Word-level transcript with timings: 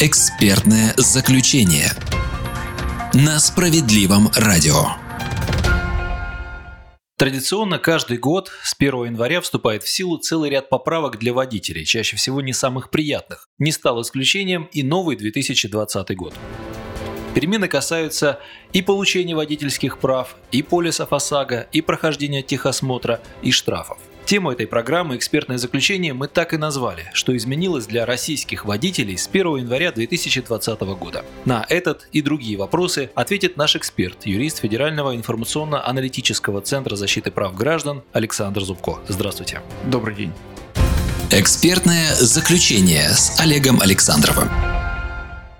Экспертное 0.00 0.94
заключение 0.96 1.90
на 3.14 3.40
справедливом 3.40 4.28
радио. 4.36 4.90
Традиционно 7.16 7.80
каждый 7.80 8.18
год 8.18 8.48
с 8.62 8.76
1 8.78 9.06
января 9.06 9.40
вступает 9.40 9.82
в 9.82 9.88
силу 9.88 10.18
целый 10.18 10.50
ряд 10.50 10.68
поправок 10.68 11.18
для 11.18 11.32
водителей, 11.32 11.84
чаще 11.84 12.16
всего 12.16 12.40
не 12.40 12.52
самых 12.52 12.90
приятных. 12.90 13.48
Не 13.58 13.72
стал 13.72 14.00
исключением 14.00 14.68
и 14.70 14.84
новый 14.84 15.16
2020 15.16 16.16
год. 16.16 16.32
Перемены 17.34 17.66
касаются 17.66 18.38
и 18.72 18.82
получения 18.82 19.34
водительских 19.34 19.98
прав, 19.98 20.36
и 20.52 20.62
полисов 20.62 21.12
ОСАГО, 21.12 21.66
и 21.72 21.80
прохождения 21.80 22.42
техосмотра, 22.42 23.20
и 23.42 23.50
штрафов. 23.50 23.98
Тему 24.28 24.50
этой 24.52 24.66
программы 24.66 25.16
«Экспертное 25.16 25.56
заключение» 25.56 26.12
мы 26.12 26.28
так 26.28 26.52
и 26.52 26.58
назвали, 26.58 27.10
что 27.14 27.34
изменилось 27.34 27.86
для 27.86 28.04
российских 28.04 28.66
водителей 28.66 29.16
с 29.16 29.26
1 29.26 29.56
января 29.56 29.90
2020 29.90 30.80
года. 31.00 31.24
На 31.46 31.64
этот 31.66 32.06
и 32.12 32.20
другие 32.20 32.58
вопросы 32.58 33.10
ответит 33.14 33.56
наш 33.56 33.74
эксперт, 33.74 34.26
юрист 34.26 34.58
Федерального 34.58 35.16
информационно-аналитического 35.16 36.60
центра 36.60 36.94
защиты 36.94 37.30
прав 37.30 37.54
граждан 37.54 38.02
Александр 38.12 38.60
Зубко. 38.60 38.98
Здравствуйте. 39.08 39.62
Добрый 39.86 40.14
день. 40.14 40.32
Экспертное 41.30 42.14
заключение 42.14 43.08
с 43.08 43.40
Олегом 43.40 43.80
Александровым. 43.80 44.50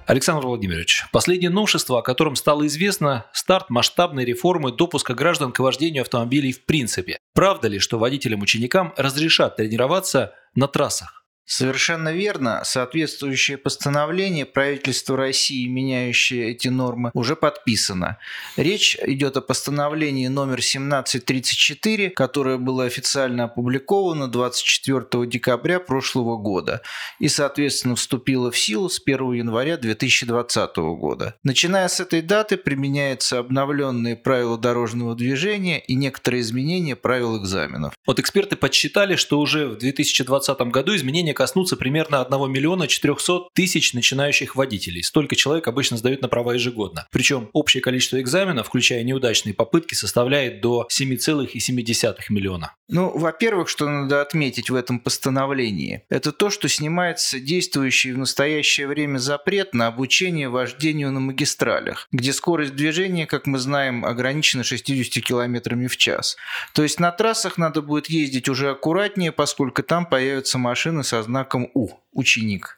Александр 0.09 0.47
Владимирович, 0.47 1.05
последнее 1.13 1.51
новшество, 1.51 1.99
о 1.99 2.03
котором 2.03 2.35
стало 2.35 2.67
известно– 2.67 3.27
старт 3.35 3.69
масштабной 3.69 4.25
реформы 4.25 4.73
допуска 4.73 5.13
граждан 5.13 5.53
к 5.53 5.59
вождению 5.59 6.01
автомобилей 6.01 6.53
в 6.53 6.65
принципе. 6.65 7.19
Правда 7.35 7.69
ли, 7.69 7.79
что 7.79 7.99
водителям-ученикам 7.99 8.95
разрешат 8.97 9.57
тренироваться 9.57 10.33
на 10.55 10.67
трассах? 10.67 11.27
Совершенно 11.51 12.13
верно. 12.13 12.61
Соответствующее 12.63 13.57
постановление 13.57 14.45
правительства 14.45 15.17
России, 15.17 15.67
меняющее 15.67 16.51
эти 16.51 16.69
нормы, 16.69 17.11
уже 17.15 17.37
подписано. 17.37 18.19
Речь 18.59 18.99
идет 19.03 19.39
о 19.39 19.41
постановлении 19.41 20.29
номер 20.29 20.59
1734, 20.59 22.11
которое 22.11 22.59
было 22.59 22.85
официально 22.85 23.45
опубликовано 23.45 24.29
24 24.29 25.27
декабря 25.27 25.81
прошлого 25.81 26.37
года 26.37 26.83
и, 27.19 27.29
соответственно, 27.29 27.97
вступило 27.97 28.51
в 28.51 28.59
силу 28.59 28.91
с 28.91 29.01
1 29.03 29.33
января 29.33 29.79
2020 29.79 30.77
года. 30.77 31.35
Начиная 31.45 31.89
с 31.89 31.99
этой 31.99 32.21
даты 32.21 32.59
применяются 32.59 33.39
обновленные 33.39 34.17
правила 34.17 34.59
дорожного 34.59 35.15
движения 35.15 35.81
и 35.81 35.95
некоторые 35.95 36.43
изменения 36.43 36.95
правил 36.95 37.43
экзаменов. 37.43 37.95
Вот 38.07 38.21
эксперты 38.21 38.57
подсчитали, 38.57 39.17
что 39.17 39.41
уже 39.41 39.67
в 39.69 39.79
2020 39.79 40.61
году 40.71 40.95
изменения 40.95 41.38
коснуться 41.39 41.77
примерно 41.77 42.21
1 42.21 42.51
миллиона 42.51 42.89
400 42.89 43.51
тысяч 43.55 43.95
начинающих 43.95 44.57
водителей. 44.57 45.05
Столько 45.05 45.37
человек 45.37 45.69
обычно 45.69 45.97
сдают 45.97 46.21
на 46.21 46.27
права 46.27 46.55
ежегодно. 46.55 47.07
Причем 47.13 47.49
общее 47.53 47.81
количество 47.81 48.21
экзаменов, 48.21 48.67
включая 48.67 49.05
неудачные 49.05 49.55
попытки, 49.55 49.95
составляет 49.95 50.61
до 50.61 50.89
7,7 50.91 52.17
миллиона. 52.31 52.75
Ну, 52.89 53.17
во-первых, 53.17 53.69
что 53.69 53.89
надо 53.89 54.21
отметить 54.21 54.69
в 54.69 54.75
этом 54.75 54.99
постановлении, 54.99 56.03
это 56.09 56.33
то, 56.33 56.51
что 56.51 56.69
снимается 56.69 57.39
действующий 57.39 58.13
в 58.13 58.19
настоящее 58.19 58.89
время 58.89 59.19
запрет 59.19 59.75
на 59.75 59.87
обучение 59.87 60.49
вождению 60.49 61.13
на 61.13 61.21
магистралях, 61.21 62.09
где 62.11 62.33
скорость 62.33 62.75
движения, 62.75 63.27
как 63.27 63.47
мы 63.47 63.59
знаем, 63.59 64.05
ограничена 64.05 64.65
60 64.65 65.23
км 65.23 65.77
в 65.89 65.97
час. 65.97 66.37
То 66.75 66.83
есть 66.83 66.99
на 66.99 67.13
трассах 67.13 67.59
надо 67.59 67.81
будет 67.81 68.09
ездить 68.11 68.49
уже 68.49 68.71
аккуратнее, 68.71 69.31
поскольку 69.31 69.85
там 69.85 70.05
появятся 70.05 70.59
машины 70.59 71.05
со 71.05 71.23
знаком 71.29 71.71
У 71.75 71.91
ученик. 72.13 72.77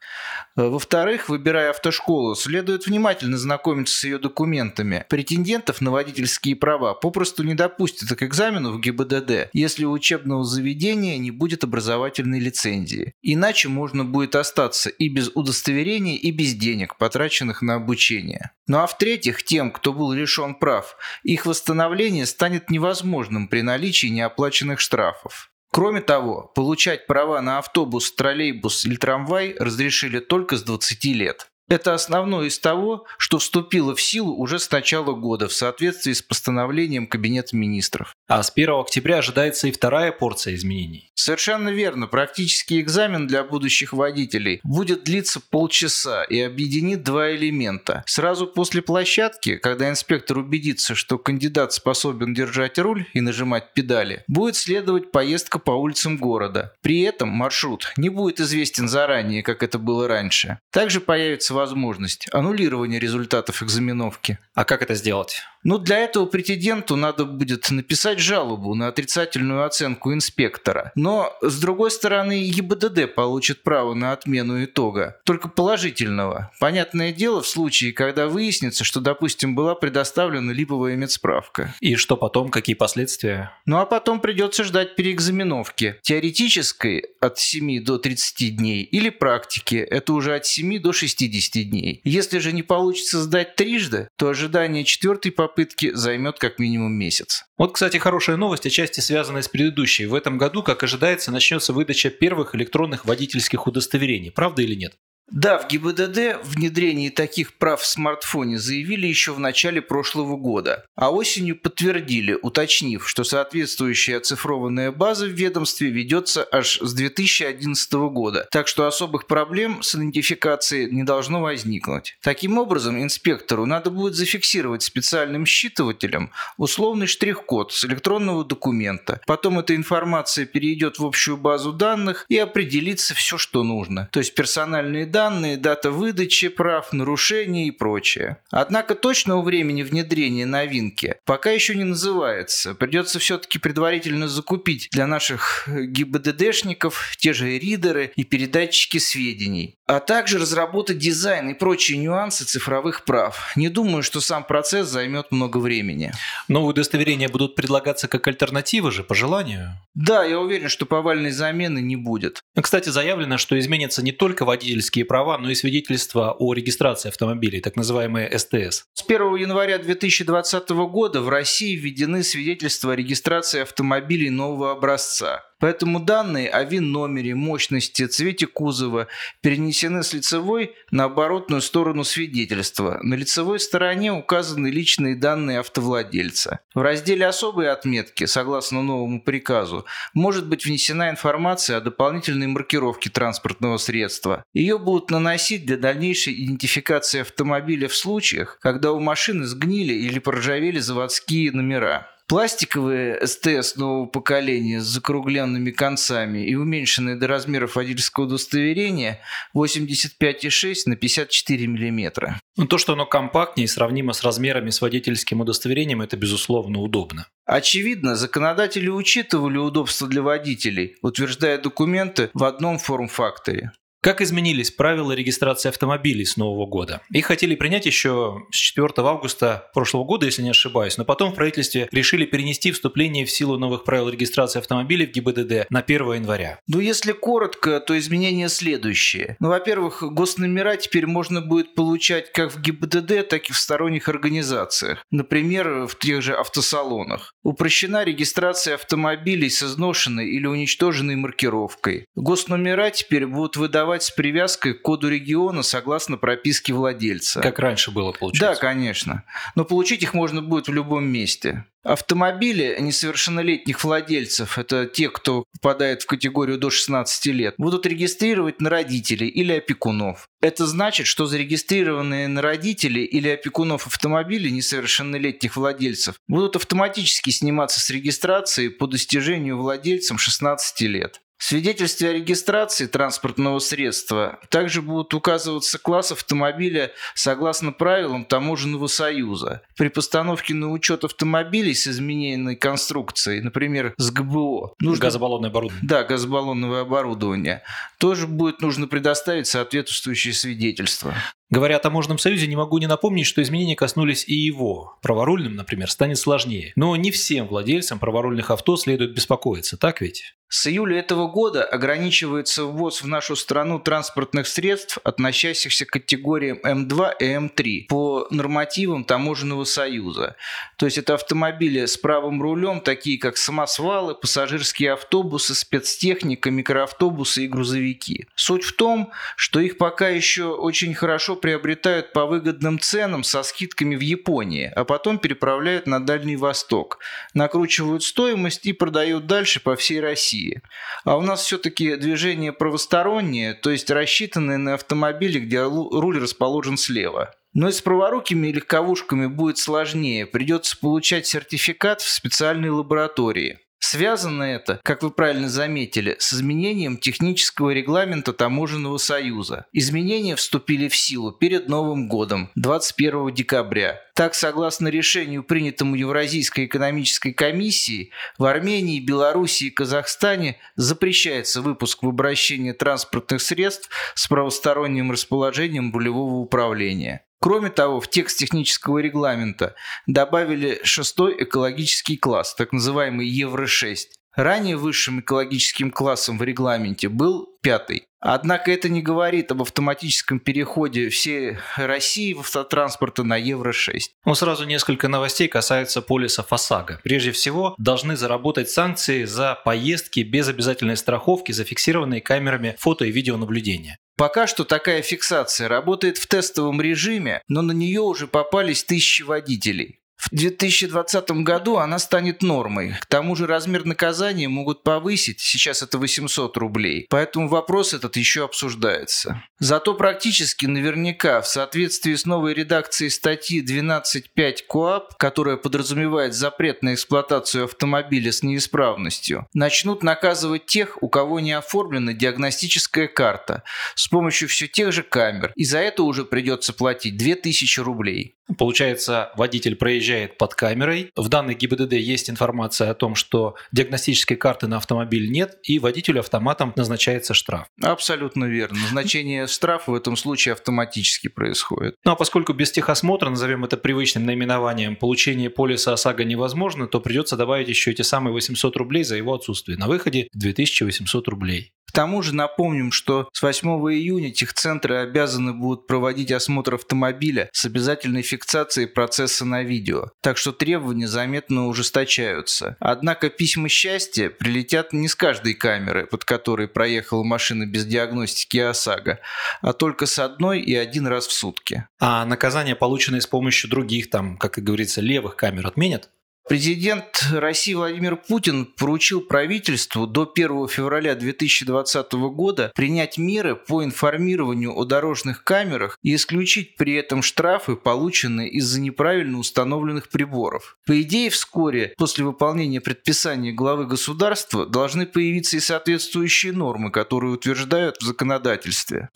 Э, 0.57 0.69
во-вторых, 0.69 1.29
выбирая 1.29 1.71
автошколу, 1.71 2.35
следует 2.35 2.87
внимательно 2.87 3.39
знакомиться 3.39 3.97
с 3.97 4.05
ее 4.05 4.19
документами. 4.19 5.07
Претендентов 5.09 5.81
на 5.81 5.91
водительские 5.91 6.57
права 6.57 6.95
попросту 6.95 7.43
не 7.43 7.55
допустят 7.55 8.17
к 8.17 8.23
экзамену 8.23 8.73
в 8.73 8.81
ГИБДД, 8.81 9.51
если 9.53 9.85
у 9.85 9.93
учебного 9.93 10.45
заведения 10.45 11.17
не 11.19 11.31
будет 11.31 11.65
образовательной 11.65 12.41
лицензии. 12.41 13.15
Иначе 13.23 13.69
можно 13.69 14.05
будет 14.05 14.35
остаться 14.35 14.91
и 14.91 15.09
без 15.09 15.31
удостоверения, 15.35 16.17
и 16.17 16.31
без 16.31 16.55
денег, 16.55 16.97
потраченных 16.97 17.63
на 17.63 17.77
обучение. 17.77 18.51
Ну 18.67 18.79
а 18.79 18.87
в-третьих, 18.87 19.43
тем, 19.43 19.71
кто 19.71 19.93
был 19.93 20.13
лишен 20.13 20.55
прав, 20.55 20.97
их 21.23 21.47
восстановление 21.47 22.27
станет 22.27 22.71
невозможным 22.71 23.49
при 23.49 23.63
наличии 23.63 24.09
неоплаченных 24.09 24.81
штрафов. 24.81 25.50
Кроме 25.73 26.01
того, 26.01 26.51
получать 26.55 27.07
права 27.07 27.41
на 27.41 27.59
автобус, 27.59 28.13
троллейбус 28.13 28.85
или 28.85 28.97
трамвай 28.97 29.55
разрешили 29.59 30.19
только 30.19 30.57
с 30.57 30.63
20 30.63 31.05
лет. 31.15 31.51
Это 31.71 31.95
основное 31.95 32.49
из 32.49 32.59
того, 32.59 33.07
что 33.17 33.39
вступило 33.39 33.95
в 33.95 34.03
силу 34.03 34.35
уже 34.35 34.59
с 34.59 34.69
начала 34.73 35.13
года 35.13 35.47
в 35.47 35.53
соответствии 35.53 36.13
с 36.13 36.21
постановлением 36.21 37.07
Кабинета 37.07 37.57
министров. 37.57 38.17
А 38.27 38.43
с 38.43 38.51
1 38.51 38.71
октября 38.71 39.19
ожидается 39.19 39.69
и 39.69 39.71
вторая 39.71 40.11
порция 40.11 40.57
изменений. 40.57 41.13
Совершенно 41.15 41.69
верно. 41.69 42.09
Практический 42.09 42.81
экзамен 42.81 43.29
для 43.29 43.45
будущих 43.45 43.93
водителей 43.93 44.61
будет 44.65 45.05
длиться 45.05 45.39
полчаса 45.39 46.25
и 46.25 46.41
объединит 46.41 47.05
два 47.05 47.31
элемента. 47.31 48.03
Сразу 48.07 48.49
после 48.49 48.83
площадки, 48.83 49.57
когда 49.57 49.91
инспектор 49.91 50.39
убедится, 50.39 50.97
что 50.97 51.19
кандидат 51.19 51.73
способен 51.73 52.35
держать 52.35 52.81
руль 52.81 53.07
и 53.13 53.21
нажимать 53.21 53.75
педали, 53.75 54.25
будет 54.27 54.57
следовать 54.57 55.13
поездка 55.13 55.61
по 55.61 55.71
улицам 55.71 56.17
города. 56.17 56.73
При 56.83 57.03
этом 57.03 57.29
маршрут 57.29 57.93
не 57.97 58.09
будет 58.09 58.41
известен 58.41 58.89
заранее, 58.89 59.45
как 59.45 59.63
это 59.63 59.79
было 59.79 60.09
раньше. 60.09 60.59
Также 60.73 61.01
появится 61.01 61.55
возможность 61.61 62.27
аннулирования 62.33 62.99
результатов 62.99 63.63
экзаменовки. 63.63 64.39
А 64.55 64.65
как 64.65 64.83
это 64.83 64.95
сделать? 64.95 65.43
Ну, 65.63 65.79
для 65.79 65.99
этого 65.99 66.27
претенденту 66.27 66.97
надо 66.97 67.25
будет 67.25 67.71
написать 67.71 68.19
жалобу 68.19 68.75
на 68.75 68.89
отрицательную 68.89 69.65
оценку 69.65 70.13
инспектора. 70.13 70.93
Но, 70.95 71.37
с 71.43 71.61
другой 71.61 71.91
стороны, 71.91 72.33
ЕБДД 72.33 73.15
получит 73.15 73.63
право 73.63 73.95
на 73.95 74.13
отмену 74.13 74.65
итога, 74.65 75.19
только 75.25 75.49
положительного. 75.49 76.51
Понятное 76.61 77.13
дело, 77.13 77.43
в 77.43 77.47
случае, 77.47 77.93
когда 77.93 78.27
выяснится, 78.27 78.85
что, 78.85 79.01
допустим, 79.01 79.55
была 79.55 79.75
предоставлена 79.75 80.53
липовая 80.53 80.97
медсправка. 80.97 81.75
И 81.81 81.97
что 81.97 82.17
потом, 82.17 82.49
какие 82.49 82.75
последствия? 82.75 83.53
Ну, 83.67 83.79
а 83.79 83.87
потом 83.87 84.21
придется 84.21 84.65
ждать 84.65 84.97
переэкзаменовки. 84.97 85.97
Теоретической 86.03 87.05
от 87.21 87.39
7 87.39 87.85
до 87.85 87.99
30 87.99 88.57
дней 88.57 88.83
или 88.83 89.11
практики 89.11 89.77
это 89.77 90.15
уже 90.15 90.35
от 90.35 90.47
7 90.47 90.81
до 90.81 90.93
60 90.93 91.69
дней. 91.69 92.01
Если 92.05 92.39
же 92.39 92.53
не 92.53 92.63
получится 92.63 93.21
сдать 93.21 93.57
трижды, 93.57 94.09
то 94.17 94.29
ожидание 94.29 94.85
четвертой 94.85 95.33
попытки 95.33 95.50
попытки 95.51 95.93
займет 95.95 96.39
как 96.39 96.59
минимум 96.59 96.93
месяц. 96.93 97.45
Вот, 97.59 97.73
кстати, 97.73 97.97
хорошая 97.97 98.37
новость, 98.37 98.67
отчасти 98.67 99.01
связанная 99.01 99.43
с 99.43 99.49
предыдущей. 99.49 100.07
В 100.07 100.15
этом 100.15 100.39
году, 100.39 100.63
как 100.63 100.83
ожидается, 100.83 101.33
начнется 101.33 101.73
выдача 101.73 102.11
первых 102.11 102.55
электронных 102.55 103.05
водительских 103.05 103.67
удостоверений. 103.67 104.31
Правда 104.31 104.63
или 104.63 104.75
нет? 104.75 104.95
Да, 105.31 105.59
в 105.59 105.69
ГИБДД 105.69 106.43
внедрение 106.43 107.11
таких 107.11 107.55
прав 107.55 107.81
в 107.81 107.87
смартфоне 107.87 108.59
заявили 108.59 109.07
еще 109.07 109.33
в 109.33 109.39
начале 109.39 109.81
прошлого 109.81 110.37
года, 110.37 110.85
а 110.97 111.11
осенью 111.13 111.57
подтвердили, 111.57 112.37
уточнив, 112.43 113.09
что 113.09 113.23
соответствующая 113.23 114.17
оцифрованная 114.17 114.91
база 114.91 115.27
в 115.27 115.31
ведомстве 115.31 115.91
ведется 115.91 116.47
аж 116.51 116.81
с 116.81 116.93
2011 116.93 117.93
года, 117.93 118.49
так 118.51 118.67
что 118.67 118.87
особых 118.87 119.29
проблем 119.29 119.85
с 119.85 119.95
идентификацией 119.95 120.91
не 120.91 121.05
должно 121.05 121.41
возникнуть. 121.41 122.17
Таким 122.23 122.59
образом, 122.59 123.01
инспектору 123.01 123.67
надо 123.67 123.91
будет 123.91 124.15
зафиксировать 124.15 124.83
специальным 124.83 125.45
считывателем 125.45 126.31
условный 126.57 127.07
штрих-код 127.07 127.73
с 127.73 127.85
электронного 127.85 128.45
документа. 128.45 129.21
Потом 129.27 129.61
эта 129.61 129.77
информация 129.77 130.45
перейдет 130.45 130.99
в 130.99 131.07
общую 131.07 131.37
базу 131.37 131.73
данных 131.73 132.27
и 132.29 132.37
определится 132.37 133.15
все, 133.15 133.39
что 133.39 133.63
нужно. 133.63 134.09
То 134.11 134.19
есть 134.19 134.35
персональные 134.35 135.07
данные 135.07 135.20
данные, 135.21 135.59
дата 135.59 135.91
выдачи 135.91 136.49
прав, 136.49 136.95
нарушения 136.95 137.67
и 137.67 137.71
прочее. 137.71 138.39
Однако 138.51 138.95
точного 138.95 139.43
времени 139.43 139.83
внедрения 139.83 140.47
новинки 140.47 141.17
пока 141.27 141.51
еще 141.51 141.75
не 141.75 141.85
называется. 141.85 142.75
Придется 142.75 143.19
все-таки 143.19 143.59
предварительно 143.59 144.29
закупить 144.29 144.89
для 144.93 145.07
наших 145.07 145.69
ГИБДДшников 145.69 147.17
те 147.19 147.35
же 147.35 147.59
ридеры 147.59 148.13
и 148.17 148.25
передатчики 148.25 148.97
сведений 148.97 149.77
а 149.91 149.99
также 149.99 150.39
разработать 150.39 150.99
дизайн 150.99 151.49
и 151.51 151.55
прочие 151.55 151.99
нюансы 151.99 152.45
цифровых 152.45 153.05
прав. 153.05 153.53
Не 153.57 153.69
думаю, 153.69 154.05
что 154.05 154.21
сам 154.21 154.45
процесс 154.45 154.87
займет 154.87 155.33
много 155.33 155.59
времени. 155.59 156.13
Новые 156.47 156.71
удостоверения 156.71 157.29
будут 157.29 157.57
предлагаться 157.57 158.07
как 158.07 158.29
альтернатива 158.29 158.93
же, 158.93 159.03
по 159.03 159.17
желанию? 159.17 159.73
Да, 159.95 160.25
я 160.25 160.39
уверен, 160.39 160.69
что 160.69 160.87
повальной 160.87 161.31
замены 161.31 161.81
не 161.81 161.97
будет. 161.97 162.41
Кстати, 162.55 162.89
заявлено, 162.91 163.39
что 163.39 163.59
изменятся 163.59 164.05
не 164.05 164.13
только 164.13 164.45
водительские 164.45 165.05
права, 165.05 165.37
но 165.39 165.51
и 165.51 165.55
свидетельства 165.55 166.33
о 166.39 166.53
регистрации 166.55 167.09
автомобилей, 167.09 167.61
так 167.61 167.77
называемые 167.77 168.39
СТС. 168.39 168.85
С 168.95 169.05
1 169.07 169.37
января 169.37 169.79
2020 169.79 170.69
года 170.71 171.21
в 171.21 171.29
России 171.29 171.75
введены 171.75 172.23
свидетельства 172.23 172.93
о 172.93 172.97
регистрации 172.97 173.63
автомобилей 173.63 174.31
нового 174.31 174.73
образца. 174.73 175.43
Поэтому 175.61 176.01
данные 176.01 176.49
о 176.49 176.65
ВИН-номере, 176.65 177.35
мощности, 177.35 178.07
цвете 178.07 178.47
кузова 178.47 179.07
перенесены 179.43 180.03
с 180.03 180.13
лицевой 180.15 180.75
на 180.91 181.05
оборотную 181.05 181.61
сторону 181.61 182.03
свидетельства. 182.03 182.99
На 183.03 183.15
лицевой 183.15 183.61
стороне 183.61 184.13
указаны 184.13 184.69
личные 184.69 185.15
данные 185.17 185.61
автовладельца. 185.61 186.61
В 186.75 186.81
разделе 186.81 187.27
«Особые 187.27 187.71
отметки», 187.71 188.25
согласно 188.25 188.83
новому 188.83 189.23
приказу, 189.23 189.85
может 190.15 190.49
быть 190.49 190.65
внесена 190.65 191.11
информация 191.11 191.77
о 191.77 191.81
дополнительной 191.81 192.47
маркировке 192.47 193.11
транспортного 193.11 193.77
средства. 193.77 194.45
Ее 194.55 194.79
будут 194.79 195.11
наносить 195.11 195.67
для 195.67 195.77
дальнейшей 195.77 196.43
идентификации 196.45 197.21
автомобиля 197.21 197.89
в 197.89 197.95
случаях, 197.95 198.59
когда 198.61 198.93
у 198.93 199.01
машины 199.01 199.45
сгнили 199.45 199.93
или 199.93 200.19
проржавели 200.19 200.79
заводские 200.79 201.53
номера. 201.53 202.09
Пластиковые 202.31 203.27
СТС 203.27 203.75
нового 203.75 204.07
поколения 204.07 204.81
с 204.81 204.85
закругленными 204.85 205.73
концами 205.73 206.47
и 206.47 206.55
уменьшенные 206.55 207.17
до 207.17 207.27
размеров 207.27 207.75
водительского 207.75 208.27
удостоверения 208.27 209.19
85,6 209.53 210.75
на 210.87 210.95
54 210.95 211.67
мм. 211.67 212.41
Ну, 212.57 212.67
то, 212.67 212.79
что 212.79 212.93
оно 212.93 213.05
компактнее 213.05 213.65
и 213.65 213.69
сравнимо 213.69 214.13
с 214.13 214.23
размерами 214.23 214.71
с 214.71 214.81
водительским 214.81 215.41
удостоверением, 215.41 216.03
это, 216.03 216.17
безусловно, 216.17 216.79
удобно. 216.79 217.27
Очевидно, 217.47 218.15
законодатели 218.15 218.89
учитывали 218.89 219.59
удобство 219.59 220.07
для 220.07 220.23
водителей, 220.23 220.99
утверждая 221.03 221.59
документы 221.59 222.31
в 222.33 222.45
одном 222.45 222.79
форм-факторе. 222.79 223.73
Как 224.03 224.23
изменились 224.23 224.71
правила 224.71 225.13
регистрации 225.13 225.69
автомобилей 225.69 226.25
с 226.25 226.39
Нового 226.39 226.65
года? 226.65 227.03
Их 227.13 227.27
хотели 227.27 227.55
принять 227.55 227.85
еще 227.85 228.47
с 228.51 228.57
4 228.57 228.89
августа 228.97 229.69
прошлого 229.75 230.05
года, 230.05 230.25
если 230.25 230.41
не 230.41 230.49
ошибаюсь, 230.49 230.97
но 230.97 231.05
потом 231.05 231.33
в 231.33 231.35
правительстве 231.35 231.87
решили 231.93 232.25
перенести 232.25 232.73
вступление 232.73 233.27
в 233.27 233.31
силу 233.31 233.59
новых 233.59 233.85
правил 233.85 234.09
регистрации 234.09 234.59
автомобилей 234.59 235.05
в 235.07 235.11
ГИБДД 235.11 235.67
на 235.69 235.81
1 235.81 236.15
января. 236.15 236.61
Ну, 236.67 236.81
если 236.81 237.13
коротко, 237.13 237.79
то 237.79 237.99
изменения 237.99 238.49
следующие. 238.49 239.37
Ну, 239.39 239.49
во-первых, 239.49 240.03
госномера 240.03 240.77
теперь 240.77 241.07
можно 241.07 241.43
будет 241.43 241.75
получать 241.75 242.33
как 242.33 242.55
в 242.55 242.61
ГИБДД, 242.63 243.29
так 243.29 243.51
и 243.51 243.53
в 243.53 243.59
сторонних 243.59 244.09
организациях. 244.09 245.05
Например, 245.11 245.87
в 245.87 245.99
тех 245.99 246.23
же 246.23 246.33
автосалонах. 246.33 247.35
Упрощена 247.43 248.05
регистрация 248.05 248.77
автомобилей 248.77 249.51
с 249.51 249.63
изношенной 249.63 250.31
или 250.31 250.47
уничтоженной 250.47 251.17
маркировкой. 251.17 252.07
Госномера 252.15 252.89
теперь 252.89 253.27
будут 253.27 253.59
выдавать 253.59 253.90
выдавать 253.91 254.03
с 254.05 254.11
привязкой 254.11 254.75
к 254.75 254.83
коду 254.83 255.09
региона 255.09 255.63
согласно 255.63 256.17
прописке 256.17 256.73
владельца. 256.73 257.41
Как 257.41 257.59
раньше 257.59 257.91
было, 257.91 258.13
получается. 258.13 258.61
Да, 258.61 258.69
конечно. 258.69 259.25
Но 259.57 259.65
получить 259.65 260.03
их 260.03 260.15
можно 260.15 260.43
будет 260.43 260.69
в 260.69 260.73
любом 260.73 261.07
месте. 261.07 261.65
Автомобили 261.83 262.77
несовершеннолетних 262.79 263.83
владельцев, 263.83 264.59
это 264.59 264.87
те, 264.87 265.09
кто 265.09 265.45
попадает 265.55 266.03
в 266.03 266.07
категорию 266.07 266.59
до 266.59 266.69
16 266.69 267.27
лет, 267.27 267.55
будут 267.57 267.87
регистрировать 267.87 268.61
на 268.61 268.69
родителей 268.69 269.29
или 269.29 269.55
опекунов. 269.55 270.29
Это 270.43 270.67
значит, 270.67 271.07
что 271.07 271.27
зарегистрированные 271.27 272.29
на 272.29 272.43
родителей 272.43 273.05
или 273.05 273.31
опекунов 273.31 273.87
автомобили 273.87 274.51
несовершеннолетних 274.51 275.57
владельцев 275.57 276.17
будут 276.29 276.57
автоматически 276.57 277.31
сниматься 277.31 277.81
с 277.81 277.91
регистрации 277.91 278.69
по 278.69 278.87
достижению 278.87 279.57
владельцам 279.57 280.19
16 280.19 280.83
лет. 280.83 281.21
В 281.41 281.45
свидетельстве 281.47 282.11
о 282.11 282.13
регистрации 282.13 282.87
транспортного 282.87 283.61
средства 283.61 284.39
также 284.51 284.83
будут 284.83 285.15
указываться 285.15 285.79
класс 285.79 286.13
автомобиля 286.13 286.93
согласно 287.15 287.73
правилам 287.73 288.27
Таможенного 288.27 288.89
союза. 288.89 289.63
При 289.75 289.89
постановке 289.89 290.53
на 290.53 290.71
учет 290.71 291.03
автомобилей 291.03 291.75
с 291.75 291.89
измененной 291.89 292.57
конструкцией, 292.57 293.41
например, 293.41 293.95
с 293.97 294.11
ГБО, 294.11 294.75
нужно... 294.81 295.03
газобаллонное 295.03 295.49
оборудование. 295.49 295.89
Да, 295.89 296.05
газобаллонное 296.05 296.83
оборудование. 296.83 297.63
Тоже 297.99 298.27
будет 298.27 298.61
нужно 298.61 298.87
предоставить 298.87 299.47
соответствующее 299.47 300.35
свидетельство. 300.35 301.15
Говоря 301.51 301.77
о 301.77 301.81
таможенном 301.81 302.19
союзе, 302.19 302.47
не 302.47 302.55
могу 302.55 302.79
не 302.79 302.87
напомнить, 302.87 303.27
что 303.27 303.43
изменения 303.43 303.75
коснулись 303.75 304.25
и 304.29 304.35
его. 304.35 304.97
Праворульным, 305.03 305.57
например, 305.57 305.91
станет 305.91 306.19
сложнее. 306.19 306.73
Но 306.77 306.95
не 306.95 307.11
всем 307.11 307.49
владельцам 307.49 307.99
праворульных 307.99 308.53
авто 308.53 308.77
следует 308.77 309.15
беспокоиться, 309.15 309.77
так 309.77 310.01
ведь? 310.01 310.35
С 310.53 310.67
июля 310.67 310.99
этого 310.99 311.29
года 311.29 311.63
ограничивается 311.63 312.65
ввоз 312.65 313.03
в 313.03 313.07
нашу 313.07 313.37
страну 313.37 313.79
транспортных 313.79 314.49
средств, 314.49 314.99
относящихся 315.05 315.87
к 315.87 315.91
категориям 315.91 316.59
М2 316.65 317.13
и 317.21 317.25
М3 317.25 317.87
по 317.89 318.27
нормативам 318.33 319.05
Таможенного 319.05 319.63
союза. 319.63 320.35
То 320.77 320.87
есть 320.87 320.99
это 320.99 321.15
автомобили 321.15 321.87
с 321.87 321.97
правым 321.97 322.43
рулем, 322.43 322.81
такие 322.81 323.17
как 323.17 323.37
самосвалы, 323.37 324.17
пассажирские 324.17 324.95
автобусы, 324.95 325.55
спецтехника, 325.55 326.51
микроавтобусы 326.51 327.45
и 327.45 327.49
грузовики. 327.49 328.27
Суть 328.35 328.65
в 328.65 328.75
том, 328.75 329.13
что 329.37 329.61
их 329.61 329.79
пока 329.79 330.09
еще 330.09 330.47
очень 330.47 330.95
хорошо 330.95 331.37
приобретают 331.41 332.13
по 332.13 332.27
выгодным 332.27 332.79
ценам 332.79 333.25
со 333.25 333.43
скидками 333.43 333.97
в 333.97 334.01
Японии, 334.01 334.73
а 334.75 334.85
потом 334.85 335.19
переправляют 335.19 335.87
на 335.87 336.05
Дальний 336.05 336.37
Восток, 336.37 336.99
накручивают 337.35 338.03
стоимость 338.03 338.67
и 338.67 338.73
продают 338.73 339.27
дальше 339.27 339.61
по 339.61 339.77
всей 339.77 340.01
России. 340.01 340.63
А 341.05 341.17
у 341.17 341.23
нас 341.23 341.45
все-таки 341.45 341.97
движение 341.97 342.53
правостороннее, 342.53 343.55
то 343.55 343.71
есть 343.71 343.91
рассчитанное 343.91 344.59
на 344.59 344.75
автомобили, 344.75 345.41
где 345.41 345.63
руль 345.63 346.19
расположен 346.19 346.77
слева. 346.77 347.35
Но 347.53 347.69
и 347.69 347.73
с 347.73 347.81
праворукими 347.81 348.49
и 348.49 348.53
легковушками 348.53 349.27
будет 349.27 349.59
сложнее. 349.59 350.27
Придется 350.27 350.79
получать 350.79 351.27
сертификат 351.27 352.01
в 352.01 352.09
специальной 352.09 352.71
лаборатории. 352.71 353.59
Связано 353.83 354.43
это, 354.43 354.79
как 354.85 355.03
вы 355.03 355.11
правильно 355.11 355.49
заметили, 355.49 356.15
с 356.19 356.35
изменением 356.35 356.99
технического 356.99 357.71
регламента 357.71 358.35
Таможенного 358.35 358.99
союза. 358.99 359.65
Изменения 359.73 360.37
вступили 360.37 360.89
в 360.89 360.95
силу 360.95 361.33
перед 361.33 361.69
Новым 361.69 362.07
годом, 362.07 362.51
21 362.57 363.33
декабря. 363.35 363.99
Так, 364.15 364.35
согласно 364.35 364.89
решению, 364.89 365.43
принятому 365.43 365.95
Евразийской 365.97 366.67
экономической 366.67 367.33
комиссией, 367.33 368.13
в 368.37 368.45
Армении, 368.45 369.01
Белоруссии 369.01 369.69
и 369.69 369.71
Казахстане 369.71 370.59
запрещается 370.77 371.63
выпуск 371.63 372.03
в 372.03 372.09
обращение 372.09 372.75
транспортных 372.75 373.41
средств 373.41 373.89
с 374.15 374.29
правосторонним 374.29 375.11
расположением 375.11 375.91
рулевого 375.91 376.35
управления. 376.35 377.25
Кроме 377.41 377.71
того, 377.71 378.01
в 378.01 378.11
текст 378.11 378.39
технического 378.39 378.99
регламента 378.99 379.75
добавили 380.07 380.81
шестой 380.85 381.43
экологический 381.43 382.19
класс, 382.19 382.55
так 382.55 382.73
называемый 382.73 383.27
Евро-6. 383.27 383.97
Ранее 384.37 384.77
высшим 384.77 385.21
экологическим 385.21 385.91
классом 385.91 386.39
в 386.39 386.43
регламенте 386.43 387.09
был 387.09 387.49
пятый. 387.63 388.05
Однако 388.21 388.71
это 388.71 388.91
не 388.91 389.01
говорит 389.01 389.51
об 389.51 389.63
автоматическом 389.63 390.39
переходе 390.39 391.09
всей 391.09 391.57
России 391.77 392.35
в 392.35 392.41
автотранспорта 392.41 393.25
на 393.25 393.37
Евро-6. 393.37 394.01
Ну, 394.27 394.35
сразу 394.35 394.65
несколько 394.67 395.09
новостей 395.09 395.49
касаются 395.49 396.03
полиса 396.03 396.43
ФОСАГО. 396.43 397.01
Прежде 397.03 397.33
всего, 397.33 397.75
должны 397.79 398.17
заработать 398.17 398.71
санкции 398.71 399.25
за 399.25 399.59
поездки 399.65 400.21
без 400.21 400.49
обязательной 400.49 400.99
страховки, 400.99 401.53
зафиксированные 401.53 402.21
камерами 402.21 402.77
фото- 402.79 403.07
и 403.07 403.11
видеонаблюдения. 403.11 403.99
Пока 404.21 404.47
что 404.47 404.65
такая 404.67 405.01
фиксация 405.01 405.67
работает 405.67 406.19
в 406.19 406.27
тестовом 406.27 406.79
режиме, 406.83 407.43
но 407.49 407.63
на 407.63 407.73
нее 407.73 408.03
уже 408.03 408.27
попались 408.27 408.85
тысячи 408.85 409.23
водителей. 409.23 410.00
В 410.31 410.37
2020 410.37 411.31
году 411.43 411.77
она 411.77 411.99
станет 411.99 412.43
нормой. 412.43 412.97
К 413.01 413.07
тому 413.07 413.37
же 413.37 413.47
размер 413.47 413.85
наказания 413.85 414.49
могут 414.49 414.83
повысить, 414.83 415.41
сейчас 415.41 415.83
это 415.83 415.99
800 415.99 416.57
рублей. 416.57 417.07
Поэтому 417.09 417.49
вопрос 417.49 417.95
этот 417.95 418.17
еще 418.17 418.45
обсуждается. 418.45 419.43
Зато 419.59 419.95
практически 419.95 420.67
наверняка 420.67 421.41
в 421.41 421.47
соответствии 421.47 422.15
с 422.15 422.27
новой 422.27 422.55
редакцией 422.55 423.11
статьи 423.11 423.65
12.5 423.65 424.57
КОАП, 424.69 425.17
которая 425.17 425.57
подразумевает 425.57 426.35
запрет 426.35 426.83
на 426.83 426.95
эксплуатацию 426.95 427.65
автомобиля 427.65 428.33
с 428.33 428.43
неисправностью, 428.43 429.47
начнут 429.55 430.03
наказывать 430.03 430.67
тех, 430.67 431.03
у 431.03 431.09
кого 431.09 431.41
не 431.41 431.53
оформлена 431.53 432.13
диагностическая 432.13 433.09
карта 433.09 433.63
с 433.95 434.09
помощью 434.09 434.49
все 434.49 434.67
тех 434.67 434.93
же 434.93 435.03
камер. 435.03 435.53
И 435.57 435.65
за 435.65 435.79
это 435.79 436.03
уже 436.03 436.25
придется 436.25 436.73
платить 436.73 437.17
2000 437.17 437.81
рублей. 437.81 438.37
Получается, 438.59 439.31
водитель 439.37 439.77
проезжает 439.77 440.39
под 440.39 440.55
камерой. 440.55 441.11
В 441.17 441.29
данной 441.29 441.55
ГИБДД 441.55 441.95
есть 441.95 442.31
информация 442.31 442.91
о 442.91 442.95
том, 442.95 443.15
что 443.15 443.57
диагностической 443.73 444.37
карты 444.37 444.67
на 444.67 444.77
автомобиль 444.77 445.31
нет, 445.31 445.59
и 445.63 445.79
водителю 445.79 446.21
автоматом 446.21 446.73
назначается 446.77 447.35
штраф. 447.35 447.67
Абсолютно 447.83 448.45
верно. 448.45 448.79
Назначение 448.81 449.47
штрафа 449.47 449.91
в 449.91 449.95
этом 449.95 450.17
случае 450.17 450.53
автоматически 450.53 451.29
происходит. 451.29 451.95
Ну 452.05 452.13
а 452.13 452.17
поскольку 452.17 452.53
без 452.53 452.71
техосмотра, 452.71 453.31
назовем 453.31 453.65
это 453.65 453.77
привычным 453.77 454.27
наименованием, 454.27 454.97
получение 454.97 455.51
полиса 455.51 455.93
ОСАГО 455.93 456.25
невозможно, 456.25 456.87
то 456.87 457.01
придется 457.01 457.37
добавить 457.37 457.69
еще 457.69 457.91
эти 457.91 458.03
самые 458.03 458.33
800 458.33 458.77
рублей 458.77 459.05
за 459.05 459.17
его 459.17 459.35
отсутствие. 459.35 459.79
На 459.79 459.87
выходе 459.87 460.29
2800 460.33 461.29
рублей. 461.29 461.73
К 461.91 461.93
тому 461.93 462.23
же 462.23 462.37
напомним, 462.37 462.93
что 462.93 463.29
с 463.33 463.43
8 463.43 463.69
июня 463.93 464.31
техцентры 464.31 464.99
обязаны 464.99 465.53
будут 465.53 465.89
проводить 465.89 466.31
осмотр 466.31 466.75
автомобиля 466.75 467.51
с 467.53 467.65
обязательной 467.65 468.23
фиксацией 468.23 468.40
фиксации 468.41 468.87
процесса 468.87 469.45
на 469.45 469.63
видео, 469.63 470.11
так 470.23 470.39
что 470.39 470.53
требования 470.53 471.07
заметно 471.07 471.67
ужесточаются. 471.67 472.77
Однако 472.81 473.29
письма 473.29 473.69
счастья 473.69 474.31
прилетят 474.31 474.93
не 474.93 475.09
с 475.09 475.15
каждой 475.15 475.55
камеры, 475.55 476.07
под 476.07 476.25
которой 476.25 476.69
проехала 476.69 477.23
машина 477.23 477.67
без 477.67 477.85
диагностики 477.85 478.59
ОСАГО, 478.59 479.21
а 479.61 479.73
только 479.73 480.07
с 480.07 480.19
одной 480.19 480.61
и 480.61 480.75
один 480.75 481.07
раз 481.07 481.27
в 481.27 481.33
сутки. 481.33 481.87
А 481.99 482.25
наказания, 482.25 482.75
полученные 482.75 483.21
с 483.21 483.27
помощью 483.27 483.71
других, 483.71 484.11
там, 484.11 484.39
как 484.39 484.59
и 484.59 484.63
говорится, 484.63 485.01
левых 485.01 485.37
камер, 485.37 485.67
отменят? 485.67 486.11
Президент 486.51 487.29
России 487.31 487.75
Владимир 487.75 488.17
Путин 488.17 488.65
поручил 488.65 489.21
правительству 489.21 490.09
до 490.09 490.29
1 490.35 490.67
февраля 490.67 491.15
2020 491.15 492.13
года 492.13 492.73
принять 492.75 493.19
меры 493.19 493.55
по 493.55 493.85
информированию 493.85 494.77
о 494.77 494.85
дорожных 494.85 495.45
камерах 495.45 495.97
и 496.03 496.13
исключить 496.17 496.75
при 496.75 496.95
этом 496.95 497.23
штрафы, 497.23 497.77
полученные 497.77 498.49
из-за 498.49 498.81
неправильно 498.81 499.39
установленных 499.39 500.09
приборов. 500.09 500.77
По 500.87 501.01
идее, 501.01 501.31
вскоре 501.31 501.95
после 501.97 502.25
выполнения 502.25 502.81
предписания 502.81 503.53
главы 503.53 503.87
государства 503.87 504.67
должны 504.67 505.07
появиться 505.07 505.57
и 505.57 505.61
соответствующие 505.61 506.53
нормы, 506.53 506.91
которые 506.91 507.33
утверждают 507.33 507.99
в 507.99 508.03
законодательстве. 508.03 509.09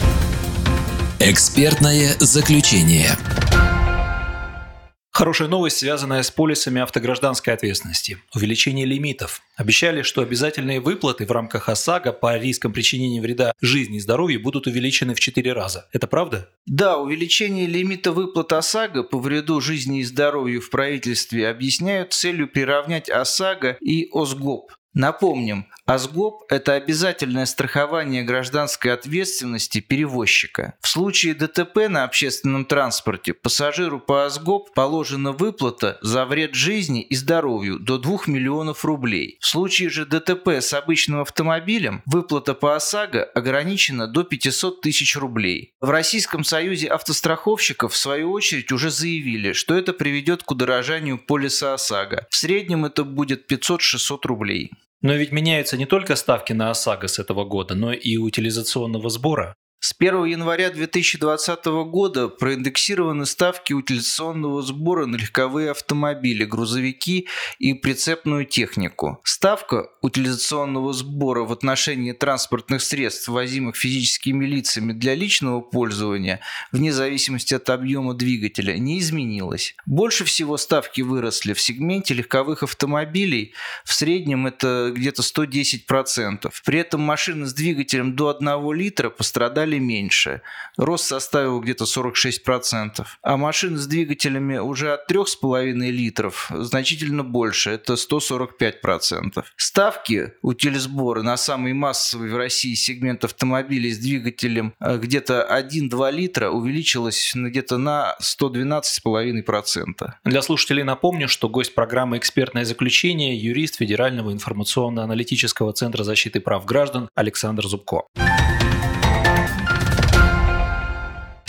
Экспертное 1.18 2.14
заключение. 2.20 3.10
Хорошая 5.16 5.46
новость, 5.46 5.76
связанная 5.76 6.24
с 6.24 6.32
полисами 6.32 6.82
автогражданской 6.82 7.54
ответственности. 7.54 8.18
Увеличение 8.34 8.84
лимитов. 8.84 9.42
Обещали, 9.54 10.02
что 10.02 10.22
обязательные 10.22 10.80
выплаты 10.80 11.24
в 11.24 11.30
рамках 11.30 11.68
ОСАГО 11.68 12.12
по 12.12 12.36
рискам 12.36 12.72
причинения 12.72 13.20
вреда 13.20 13.52
жизни 13.60 13.98
и 13.98 14.00
здоровью 14.00 14.42
будут 14.42 14.66
увеличены 14.66 15.14
в 15.14 15.20
4 15.20 15.52
раза. 15.52 15.88
Это 15.92 16.08
правда? 16.08 16.50
Да, 16.66 16.98
увеличение 16.98 17.66
лимита 17.66 18.10
выплат 18.10 18.52
ОСАГО 18.52 19.04
по 19.04 19.20
вреду 19.20 19.60
жизни 19.60 20.00
и 20.00 20.02
здоровью 20.02 20.60
в 20.60 20.68
правительстве 20.68 21.48
объясняют 21.48 22.12
целью 22.12 22.48
приравнять 22.48 23.08
ОСАГО 23.08 23.76
и 23.80 24.08
ОСГОП. 24.12 24.72
Напомним, 24.94 25.66
АСГОП– 25.86 26.44
это 26.48 26.74
обязательное 26.74 27.46
страхование 27.46 28.22
гражданской 28.22 28.92
ответственности 28.92 29.80
перевозчика. 29.80 30.74
В 30.80 30.88
случае 30.88 31.34
ДТП 31.34 31.88
на 31.88 32.04
общественном 32.04 32.64
транспорте 32.64 33.34
пассажиру 33.34 33.98
по 33.98 34.24
АСГОП 34.24 34.72
положена 34.72 35.32
выплата 35.32 35.98
за 36.00 36.24
вред 36.24 36.54
жизни 36.54 37.02
и 37.02 37.16
здоровью 37.16 37.80
до 37.80 37.98
2 37.98 38.20
миллионов 38.28 38.84
рублей. 38.84 39.36
В 39.40 39.46
случае 39.46 39.90
же 39.90 40.06
ДТП 40.06 40.48
с 40.48 40.72
обычным 40.72 41.20
автомобилем 41.20 42.02
выплата 42.06 42.54
по 42.54 42.76
ОСАГО 42.76 43.24
ограничена 43.24 44.06
до 44.06 44.22
500 44.22 44.80
тысяч 44.80 45.16
рублей. 45.16 45.74
В 45.80 45.90
Российском 45.90 46.44
союзе 46.44 46.86
автостраховщиков 46.86 47.92
в 47.92 47.96
свою 47.96 48.30
очередь 48.30 48.70
уже 48.70 48.90
заявили, 48.90 49.52
что 49.52 49.74
это 49.74 49.92
приведет 49.92 50.44
к 50.44 50.50
удорожанию 50.52 51.18
полиса 51.18 51.74
ОСАГО. 51.74 52.26
В 52.30 52.36
среднем 52.36 52.86
это 52.86 53.04
будет 53.04 53.50
500-600 53.52 54.18
рублей. 54.22 54.70
Но 55.04 55.12
ведь 55.12 55.32
меняются 55.32 55.76
не 55.76 55.84
только 55.84 56.16
ставки 56.16 56.54
на 56.54 56.70
ОСАГО 56.70 57.08
с 57.08 57.18
этого 57.18 57.44
года, 57.44 57.74
но 57.74 57.92
и 57.92 58.16
утилизационного 58.16 59.10
сбора. 59.10 59.54
С 59.86 59.94
1 59.98 60.24
января 60.24 60.70
2020 60.70 61.66
года 61.66 62.28
проиндексированы 62.28 63.26
ставки 63.26 63.74
утилизационного 63.74 64.62
сбора 64.62 65.04
на 65.04 65.16
легковые 65.16 65.72
автомобили, 65.72 66.46
грузовики 66.46 67.28
и 67.58 67.74
прицепную 67.74 68.46
технику. 68.46 69.20
Ставка 69.24 69.90
утилизационного 70.00 70.94
сбора 70.94 71.42
в 71.42 71.52
отношении 71.52 72.12
транспортных 72.12 72.80
средств, 72.80 73.28
возимых 73.28 73.76
физическими 73.76 74.46
лицами 74.46 74.94
для 74.94 75.14
личного 75.14 75.60
пользования, 75.60 76.40
вне 76.72 76.90
зависимости 76.90 77.52
от 77.52 77.68
объема 77.68 78.14
двигателя, 78.14 78.78
не 78.78 78.98
изменилась. 79.00 79.76
Больше 79.84 80.24
всего 80.24 80.56
ставки 80.56 81.02
выросли 81.02 81.52
в 81.52 81.60
сегменте 81.60 82.14
легковых 82.14 82.62
автомобилей, 82.62 83.52
в 83.84 83.92
среднем 83.92 84.46
это 84.46 84.94
где-то 84.96 85.20
110%. 85.20 86.50
При 86.64 86.78
этом 86.78 87.02
машины 87.02 87.44
с 87.44 87.52
двигателем 87.52 88.16
до 88.16 88.34
1 88.34 88.72
литра 88.72 89.10
пострадали 89.10 89.73
стали 89.74 89.78
меньше. 89.78 90.40
Рост 90.76 91.06
составил 91.06 91.60
где-то 91.60 91.84
46%. 91.84 93.04
А 93.22 93.36
машины 93.36 93.78
с 93.78 93.86
двигателями 93.86 94.58
уже 94.58 94.92
от 94.92 95.10
3,5 95.10 95.72
литров 95.90 96.50
значительно 96.50 97.24
больше, 97.24 97.70
это 97.70 97.94
145%. 97.94 99.44
Ставки 99.56 100.32
утилизбора 100.42 101.22
на 101.22 101.36
самый 101.36 101.72
массовый 101.72 102.30
в 102.30 102.36
России 102.36 102.74
сегмент 102.74 103.24
автомобилей 103.24 103.92
с 103.92 103.98
двигателем 103.98 104.74
э, 104.80 104.98
где-то 104.98 105.46
1-2 105.50 106.12
литра 106.12 106.50
увеличилась 106.50 107.32
где-то 107.34 107.78
на 107.78 108.16
112,5%. 108.20 110.12
Для 110.24 110.42
слушателей 110.42 110.82
напомню, 110.84 111.28
что 111.28 111.48
гость 111.48 111.74
программы 111.74 112.16
«Экспертное 112.18 112.64
заключение» 112.64 113.36
юрист 113.36 113.76
Федерального 113.76 114.32
информационно-аналитического 114.32 115.72
центра 115.72 116.04
защиты 116.04 116.40
прав 116.40 116.64
граждан 116.64 117.08
Александр 117.14 117.66
Зубко. 117.66 118.04